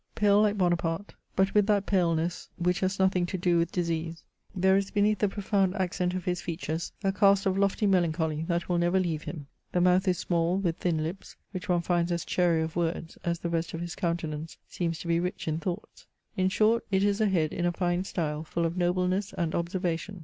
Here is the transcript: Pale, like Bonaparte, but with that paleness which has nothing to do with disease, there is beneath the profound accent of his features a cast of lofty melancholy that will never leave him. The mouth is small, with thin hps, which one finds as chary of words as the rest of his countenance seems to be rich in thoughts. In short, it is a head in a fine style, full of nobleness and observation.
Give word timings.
Pale, 0.15 0.41
like 0.41 0.57
Bonaparte, 0.57 1.13
but 1.35 1.53
with 1.53 1.67
that 1.67 1.85
paleness 1.85 2.49
which 2.57 2.79
has 2.79 2.97
nothing 2.97 3.23
to 3.27 3.37
do 3.37 3.59
with 3.59 3.71
disease, 3.71 4.23
there 4.55 4.75
is 4.75 4.89
beneath 4.89 5.19
the 5.19 5.29
profound 5.29 5.75
accent 5.75 6.15
of 6.15 6.25
his 6.25 6.41
features 6.41 6.91
a 7.03 7.11
cast 7.11 7.45
of 7.45 7.55
lofty 7.55 7.85
melancholy 7.85 8.41
that 8.47 8.67
will 8.67 8.79
never 8.79 8.99
leave 8.99 9.21
him. 9.21 9.45
The 9.71 9.79
mouth 9.81 10.07
is 10.07 10.17
small, 10.17 10.57
with 10.57 10.77
thin 10.77 10.97
hps, 10.97 11.35
which 11.51 11.69
one 11.69 11.81
finds 11.81 12.11
as 12.11 12.25
chary 12.25 12.63
of 12.63 12.75
words 12.75 13.19
as 13.23 13.37
the 13.37 13.49
rest 13.51 13.75
of 13.75 13.81
his 13.81 13.93
countenance 13.93 14.57
seems 14.67 14.97
to 15.01 15.07
be 15.07 15.19
rich 15.19 15.47
in 15.47 15.59
thoughts. 15.59 16.07
In 16.35 16.49
short, 16.49 16.83
it 16.89 17.03
is 17.03 17.21
a 17.21 17.27
head 17.29 17.53
in 17.53 17.67
a 17.67 17.71
fine 17.71 18.03
style, 18.03 18.43
full 18.43 18.65
of 18.65 18.75
nobleness 18.75 19.33
and 19.33 19.53
observation. 19.53 20.19